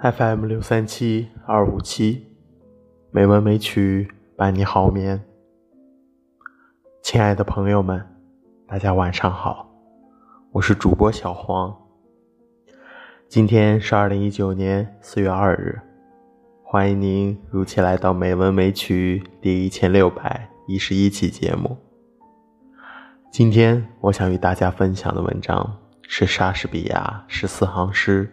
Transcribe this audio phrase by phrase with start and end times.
[0.00, 2.24] FM 六三七二五七，
[3.10, 5.20] 美文美曲伴你好眠。
[7.02, 8.00] 亲爱的朋友们，
[8.68, 9.68] 大家晚上好，
[10.52, 11.76] 我是主播小黄。
[13.28, 15.80] 今天是二零一九年四月二日，
[16.62, 21.76] 欢迎您如期来到《美文美曲》第一千六百一十一期节目。
[23.32, 28.32] 今天我想与大家分享的文章是莎士比亚十四行诗。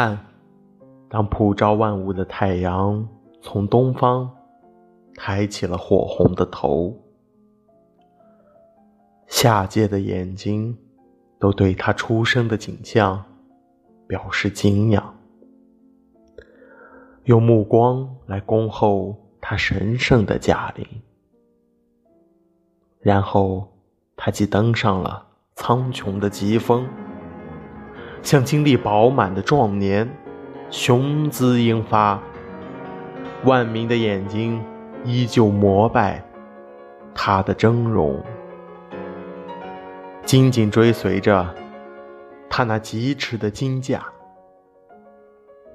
[0.00, 0.16] 看，
[1.08, 3.04] 当普照万物的太阳
[3.42, 4.30] 从东方
[5.16, 6.96] 抬起了火红的头，
[9.26, 10.78] 下界的眼睛
[11.40, 13.20] 都对他出生的景象
[14.06, 15.18] 表示敬仰，
[17.24, 20.86] 用目光来恭候他神圣的驾临。
[23.00, 23.66] 然后，
[24.14, 26.88] 他即登上了苍穹的疾风。
[28.22, 30.08] 像精力饱满的壮年，
[30.70, 32.20] 雄姿英发，
[33.44, 34.62] 万民的眼睛
[35.04, 36.22] 依旧膜拜
[37.14, 38.20] 他的峥嵘，
[40.24, 41.54] 紧紧追随着
[42.50, 44.04] 他那疾驰的金驾。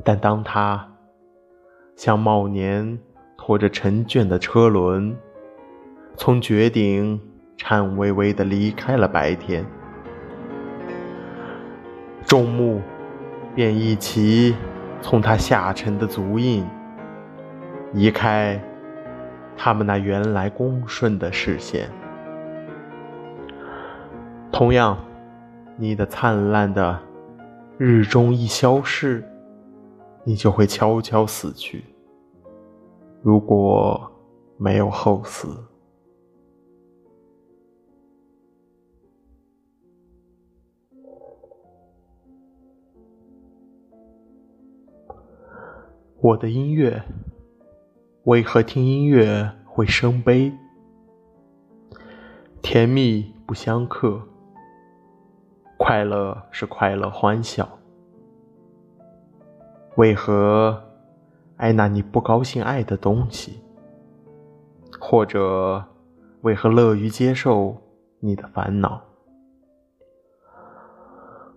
[0.04, 0.88] 但当他
[1.96, 3.00] 像茂年
[3.38, 5.16] 拖着沉倦的车轮，
[6.16, 7.20] 从绝顶
[7.58, 9.66] 颤巍巍地离开了白天。
[12.26, 12.82] 众目
[13.54, 14.56] 便一齐
[15.02, 16.66] 从他下沉的足印
[17.94, 18.60] 移开，
[19.56, 21.90] 他们那原来恭顺的视线。
[24.52, 24.98] 同样，
[25.78, 27.00] 你的灿烂的
[27.78, 29.24] 日中一消逝，
[30.24, 31.84] 你就会悄悄死去。
[33.22, 34.12] 如果
[34.58, 35.50] 没有后死。
[46.24, 47.04] 我的音乐，
[48.24, 50.54] 为何听音乐会生悲？
[52.62, 54.22] 甜蜜不相克，
[55.78, 57.68] 快乐是快乐欢笑。
[59.98, 60.82] 为何
[61.58, 63.60] 爱那你不高兴爱的东西？
[65.02, 65.84] 或者
[66.44, 67.76] 为何乐于接受
[68.22, 69.02] 你的烦恼？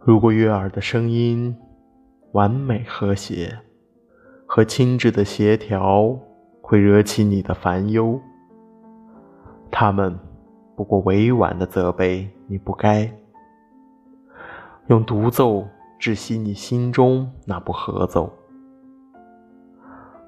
[0.01, 1.57] 如果悦耳的声音
[2.33, 3.61] 完美和谐。
[4.57, 6.19] 和轻质的协调
[6.63, 8.19] 会惹起你的烦忧，
[9.71, 10.19] 他们
[10.75, 13.13] 不过委婉的责备你不该
[14.87, 15.69] 用独奏
[16.01, 18.33] 窒息你心中那部合奏。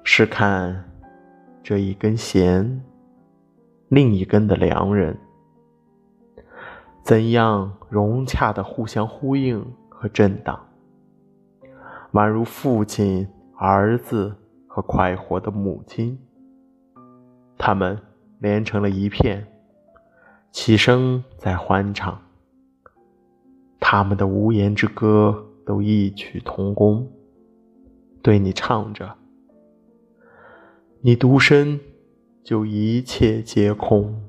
[0.03, 0.91] 试看
[1.63, 2.83] 这一根弦，
[3.87, 5.17] 另一根的良人，
[7.01, 10.67] 怎样融洽的互相呼应和震荡，
[12.11, 13.27] 宛如父亲。
[13.61, 14.33] 儿子
[14.67, 16.17] 和快活的母亲，
[17.57, 17.99] 他们
[18.39, 19.45] 连成了一片，
[20.49, 22.21] 齐声在欢唱。
[23.77, 27.05] 他们的无言之歌都异曲同工，
[28.21, 29.17] 对你唱着，
[31.01, 31.77] 你独身
[32.41, 34.28] 就一切皆空。